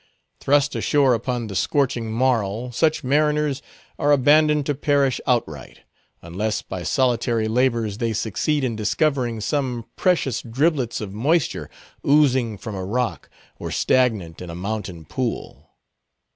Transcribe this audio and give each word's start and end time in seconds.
Thrust 0.39 0.75
ashore 0.75 1.13
upon 1.13 1.45
the 1.45 1.55
scorching 1.55 2.11
marl, 2.11 2.71
such 2.71 3.03
mariners 3.03 3.61
are 3.99 4.11
abandoned 4.11 4.65
to 4.65 4.73
perish 4.73 5.21
outright, 5.27 5.81
unless 6.23 6.63
by 6.63 6.81
solitary 6.81 7.47
labors 7.47 7.99
they 7.99 8.11
succeed 8.11 8.63
in 8.63 8.75
discovering 8.75 9.41
some 9.41 9.85
precious 9.95 10.41
dribblets 10.41 11.01
of 11.01 11.13
moisture 11.13 11.69
oozing 12.03 12.57
from 12.57 12.73
a 12.73 12.83
rock 12.83 13.29
or 13.59 13.69
stagnant 13.69 14.41
in 14.41 14.49
a 14.49 14.55
mountain 14.55 15.05
pool. 15.05 15.69